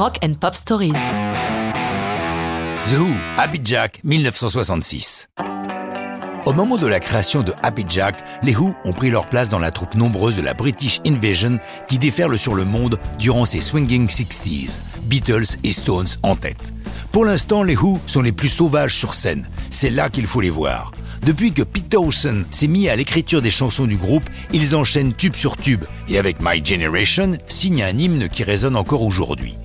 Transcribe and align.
Rock 0.00 0.16
and 0.24 0.32
Pop 0.40 0.54
Stories. 0.54 0.94
The 2.88 2.96
Who, 2.96 3.08
Happy 3.36 3.60
Jack, 3.62 4.00
1966. 4.02 5.28
Au 6.46 6.54
moment 6.54 6.78
de 6.78 6.86
la 6.86 7.00
création 7.00 7.42
de 7.42 7.52
Happy 7.62 7.84
Jack, 7.86 8.24
les 8.42 8.56
Who 8.56 8.74
ont 8.86 8.94
pris 8.94 9.10
leur 9.10 9.28
place 9.28 9.50
dans 9.50 9.58
la 9.58 9.70
troupe 9.70 9.94
nombreuse 9.94 10.36
de 10.36 10.40
la 10.40 10.54
British 10.54 11.02
Invasion 11.06 11.58
qui 11.86 11.98
déferle 11.98 12.38
sur 12.38 12.54
le 12.54 12.64
monde 12.64 12.98
durant 13.18 13.44
ces 13.44 13.60
swinging 13.60 14.08
60s, 14.08 14.78
Beatles 15.02 15.58
et 15.64 15.72
Stones 15.72 16.08
en 16.22 16.34
tête. 16.34 16.72
Pour 17.12 17.26
l'instant, 17.26 17.62
les 17.62 17.76
Who 17.76 18.00
sont 18.06 18.22
les 18.22 18.32
plus 18.32 18.48
sauvages 18.48 18.96
sur 18.96 19.12
scène. 19.12 19.50
C'est 19.68 19.90
là 19.90 20.08
qu'il 20.08 20.26
faut 20.26 20.40
les 20.40 20.48
voir. 20.48 20.92
Depuis 21.26 21.52
que 21.52 21.60
Pete 21.60 21.90
Townsend 21.90 22.44
s'est 22.50 22.68
mis 22.68 22.88
à 22.88 22.96
l'écriture 22.96 23.42
des 23.42 23.50
chansons 23.50 23.84
du 23.84 23.98
groupe, 23.98 24.30
ils 24.50 24.74
enchaînent 24.74 25.12
tube 25.12 25.34
sur 25.34 25.58
tube 25.58 25.84
et 26.08 26.16
avec 26.16 26.38
My 26.40 26.64
Generation 26.64 27.36
signent 27.48 27.82
un 27.82 27.98
hymne 27.98 28.30
qui 28.30 28.44
résonne 28.44 28.76
encore 28.76 29.02
aujourd'hui. 29.02 29.58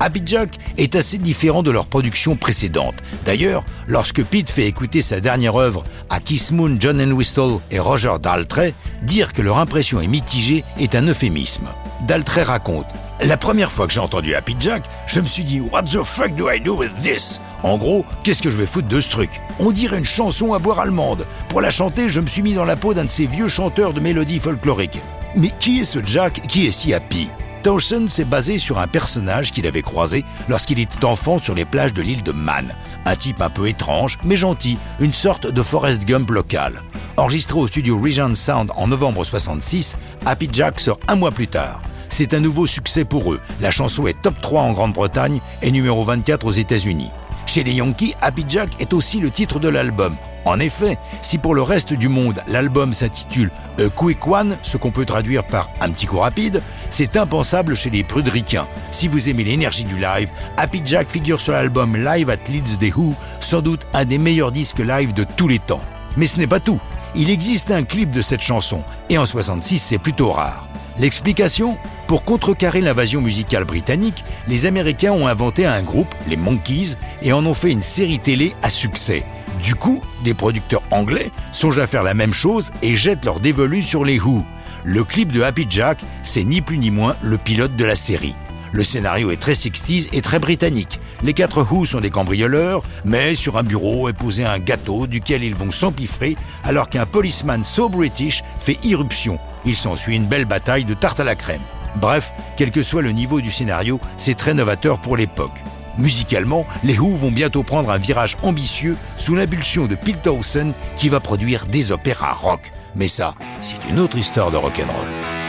Happy 0.00 0.22
Jack 0.24 0.58
est 0.78 0.96
assez 0.96 1.18
différent 1.18 1.62
de 1.62 1.70
leur 1.70 1.86
production 1.86 2.34
précédente. 2.34 2.94
D'ailleurs, 3.26 3.64
lorsque 3.86 4.24
Pete 4.24 4.50
fait 4.50 4.66
écouter 4.66 5.02
sa 5.02 5.20
dernière 5.20 5.56
œuvre 5.56 5.84
à 6.08 6.20
Kiss 6.20 6.52
Moon, 6.52 6.76
John 6.80 7.00
Entwistle 7.00 7.58
et 7.70 7.78
Roger 7.78 8.14
Daltrey, 8.20 8.72
dire 9.02 9.34
que 9.34 9.42
leur 9.42 9.58
impression 9.58 10.00
est 10.00 10.08
mitigée 10.08 10.64
est 10.78 10.94
un 10.94 11.06
euphémisme. 11.06 11.68
Daltrey 12.06 12.42
raconte 12.42 12.86
la 13.22 13.36
première 13.36 13.70
fois 13.70 13.86
que 13.86 13.92
j'ai 13.92 14.00
entendu 14.00 14.34
Happy 14.34 14.56
Jack, 14.58 14.84
je 15.06 15.20
me 15.20 15.26
suis 15.26 15.44
dit 15.44 15.60
What 15.60 15.82
the 15.82 16.02
fuck 16.02 16.34
do 16.36 16.50
I 16.50 16.58
do 16.58 16.74
with 16.74 16.90
this 17.02 17.38
En 17.62 17.76
gros, 17.76 18.06
qu'est-ce 18.24 18.40
que 18.40 18.48
je 18.48 18.56
vais 18.56 18.64
foutre 18.64 18.88
de 18.88 18.98
ce 18.98 19.10
truc? 19.10 19.28
On 19.58 19.72
dirait 19.72 19.98
une 19.98 20.06
chanson 20.06 20.54
à 20.54 20.58
boire 20.58 20.80
allemande. 20.80 21.26
Pour 21.50 21.60
la 21.60 21.70
chanter, 21.70 22.08
je 22.08 22.20
me 22.20 22.26
suis 22.26 22.40
mis 22.40 22.54
dans 22.54 22.64
la 22.64 22.76
peau 22.76 22.94
d'un 22.94 23.04
de 23.04 23.10
ces 23.10 23.26
vieux 23.26 23.48
chanteurs 23.48 23.92
de 23.92 24.00
mélodies 24.00 24.40
folkloriques. 24.40 25.00
Mais 25.36 25.50
qui 25.60 25.80
est 25.80 25.84
ce 25.84 25.98
Jack 26.02 26.40
qui 26.48 26.66
est 26.66 26.72
si 26.72 26.94
happy? 26.94 27.28
Towson 27.62 28.06
s'est 28.08 28.24
basé 28.24 28.56
sur 28.56 28.78
un 28.78 28.86
personnage 28.86 29.52
qu'il 29.52 29.66
avait 29.66 29.82
croisé 29.82 30.24
lorsqu'il 30.48 30.78
était 30.78 31.04
enfant 31.04 31.38
sur 31.38 31.54
les 31.54 31.66
plages 31.66 31.92
de 31.92 32.00
l'île 32.00 32.22
de 32.22 32.32
Man. 32.32 32.74
Un 33.04 33.16
type 33.16 33.42
un 33.42 33.50
peu 33.50 33.68
étrange, 33.68 34.18
mais 34.24 34.36
gentil, 34.36 34.78
une 34.98 35.12
sorte 35.12 35.46
de 35.46 35.62
Forrest 35.62 36.04
Gump 36.04 36.30
local. 36.30 36.82
Enregistré 37.18 37.58
au 37.58 37.66
studio 37.66 38.00
Regent 38.00 38.34
Sound 38.34 38.70
en 38.76 38.86
novembre 38.86 39.24
66, 39.24 39.96
Happy 40.24 40.48
Jack 40.50 40.80
sort 40.80 41.00
un 41.06 41.16
mois 41.16 41.32
plus 41.32 41.48
tard. 41.48 41.82
C'est 42.08 42.32
un 42.32 42.40
nouveau 42.40 42.66
succès 42.66 43.04
pour 43.04 43.32
eux. 43.32 43.40
La 43.60 43.70
chanson 43.70 44.06
est 44.06 44.20
top 44.22 44.40
3 44.40 44.62
en 44.62 44.72
Grande-Bretagne 44.72 45.40
et 45.60 45.70
numéro 45.70 46.02
24 46.02 46.46
aux 46.46 46.50
États-Unis. 46.50 47.10
Chez 47.46 47.62
les 47.62 47.74
Yankees, 47.74 48.14
Happy 48.22 48.44
Jack 48.48 48.70
est 48.80 48.94
aussi 48.94 49.20
le 49.20 49.30
titre 49.30 49.58
de 49.58 49.68
l'album. 49.68 50.16
En 50.44 50.58
effet, 50.58 50.96
si 51.22 51.38
pour 51.38 51.54
le 51.54 51.62
reste 51.62 51.92
du 51.92 52.08
monde, 52.08 52.42
l'album 52.48 52.92
s'intitule 52.92 53.50
A 53.78 53.88
Quick 53.90 54.26
One, 54.26 54.56
ce 54.62 54.76
qu'on 54.76 54.90
peut 54.90 55.04
traduire 55.04 55.44
par 55.44 55.68
un 55.80 55.90
petit 55.90 56.06
coup 56.06 56.18
rapide, 56.18 56.62
c'est 56.88 57.16
impensable 57.16 57.76
chez 57.76 57.90
les 57.90 58.04
prudricains. 58.04 58.66
Si 58.90 59.06
vous 59.06 59.28
aimez 59.28 59.44
l'énergie 59.44 59.84
du 59.84 59.96
live, 59.96 60.30
Happy 60.56 60.80
Jack 60.84 61.08
figure 61.08 61.40
sur 61.40 61.52
l'album 61.52 61.96
Live 61.96 62.30
at 62.30 62.48
Leeds 62.48 62.78
des 62.78 62.92
Who, 62.92 63.14
sans 63.40 63.60
doute 63.60 63.86
un 63.92 64.04
des 64.04 64.18
meilleurs 64.18 64.52
disques 64.52 64.78
live 64.78 65.12
de 65.12 65.24
tous 65.36 65.48
les 65.48 65.58
temps. 65.58 65.82
Mais 66.16 66.26
ce 66.26 66.38
n'est 66.38 66.46
pas 66.46 66.60
tout. 66.60 66.80
Il 67.14 67.28
existe 67.28 67.70
un 67.70 67.82
clip 67.82 68.10
de 68.10 68.22
cette 68.22 68.40
chanson, 68.40 68.82
et 69.08 69.18
en 69.18 69.26
66 69.26 69.78
c'est 69.78 69.98
plutôt 69.98 70.30
rare. 70.30 70.66
L'explication? 70.98 71.76
Pour 72.06 72.24
contrecarrer 72.24 72.80
l'invasion 72.80 73.20
musicale 73.20 73.64
britannique, 73.64 74.24
les 74.48 74.66
Américains 74.66 75.12
ont 75.12 75.26
inventé 75.26 75.64
un 75.64 75.82
groupe, 75.82 76.12
les 76.28 76.36
Monkeys, 76.36 76.96
et 77.22 77.32
en 77.32 77.46
ont 77.46 77.54
fait 77.54 77.70
une 77.70 77.80
série 77.80 78.18
télé 78.18 78.54
à 78.62 78.70
succès. 78.70 79.24
Du 79.62 79.74
coup, 79.74 80.02
des 80.24 80.32
producteurs 80.32 80.82
anglais 80.90 81.30
songent 81.52 81.80
à 81.80 81.86
faire 81.86 82.02
la 82.02 82.14
même 82.14 82.32
chose 82.32 82.70
et 82.82 82.96
jettent 82.96 83.24
leur 83.24 83.40
dévolu 83.40 83.82
sur 83.82 84.04
les 84.04 84.18
Who. 84.18 84.44
Le 84.84 85.04
clip 85.04 85.32
de 85.32 85.42
Happy 85.42 85.66
Jack, 85.68 86.02
c'est 86.22 86.44
ni 86.44 86.62
plus 86.62 86.78
ni 86.78 86.90
moins 86.90 87.14
le 87.22 87.36
pilote 87.36 87.76
de 87.76 87.84
la 87.84 87.94
série. 87.94 88.34
Le 88.72 88.84
scénario 88.84 89.30
est 89.30 89.40
très 89.40 89.54
60 89.54 90.14
et 90.14 90.22
très 90.22 90.38
britannique. 90.38 91.00
Les 91.22 91.34
quatre 91.34 91.62
Who 91.62 91.84
sont 91.84 92.00
des 92.00 92.08
cambrioleurs, 92.08 92.82
mais 93.04 93.34
sur 93.34 93.58
un 93.58 93.62
bureau 93.62 94.08
est 94.08 94.14
posé 94.14 94.44
un 94.44 94.58
gâteau 94.58 95.06
duquel 95.06 95.42
ils 95.42 95.54
vont 95.54 95.72
s'empiffrer 95.72 96.36
alors 96.64 96.88
qu'un 96.88 97.04
policeman 97.04 97.64
so 97.64 97.88
british 97.88 98.42
fait 98.60 98.78
irruption. 98.84 99.38
Il 99.66 99.76
s'ensuit 99.76 100.16
une 100.16 100.26
belle 100.26 100.46
bataille 100.46 100.84
de 100.84 100.94
tarte 100.94 101.20
à 101.20 101.24
la 101.24 101.34
crème. 101.34 101.60
Bref, 101.96 102.32
quel 102.56 102.70
que 102.70 102.82
soit 102.82 103.02
le 103.02 103.12
niveau 103.12 103.40
du 103.40 103.50
scénario, 103.50 104.00
c'est 104.16 104.36
très 104.36 104.54
novateur 104.54 105.00
pour 105.00 105.16
l'époque. 105.16 105.50
Musicalement, 105.98 106.66
les 106.84 106.98
Who 106.98 107.16
vont 107.16 107.30
bientôt 107.30 107.62
prendre 107.62 107.90
un 107.90 107.98
virage 107.98 108.36
ambitieux 108.42 108.96
sous 109.16 109.34
l'impulsion 109.34 109.86
de 109.86 109.94
Pete 109.94 110.22
Townsend 110.22 110.72
qui 110.96 111.08
va 111.08 111.20
produire 111.20 111.66
des 111.66 111.92
opéras 111.92 112.32
rock. 112.32 112.72
Mais 112.94 113.08
ça, 113.08 113.34
c'est 113.60 113.88
une 113.88 113.98
autre 113.98 114.18
histoire 114.18 114.50
de 114.50 114.56
rock'n'roll. 114.56 115.39